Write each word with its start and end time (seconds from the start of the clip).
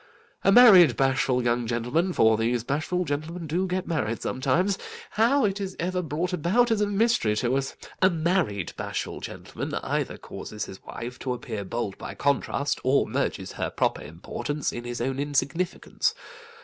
A 0.43 0.51
married 0.51 0.97
bashful 0.97 1.41
gentleman—for 1.41 2.35
these 2.35 2.63
bashful 2.63 3.05
gentlemen 3.05 3.45
do 3.45 3.67
get 3.67 3.85
married 3.87 4.19
sometimes; 4.19 4.79
how 5.11 5.45
it 5.45 5.61
is 5.61 5.75
ever 5.79 6.01
brought 6.01 6.33
about, 6.33 6.71
is 6.71 6.81
a 6.81 6.87
mystery 6.87 7.35
to 7.35 7.55
us—a 7.55 8.09
married 8.09 8.73
bashful 8.75 9.19
gentleman 9.19 9.75
either 9.83 10.17
causes 10.17 10.65
his 10.65 10.83
wife 10.83 11.19
to 11.19 11.33
appear 11.33 11.63
bold 11.63 11.99
by 11.99 12.15
contrast, 12.15 12.81
or 12.83 13.05
merges 13.05 13.51
her 13.51 13.69
proper 13.69 14.01
importance 14.01 14.71
in 14.73 14.85
his 14.85 15.01
own 15.01 15.19
insignificance. 15.19 16.15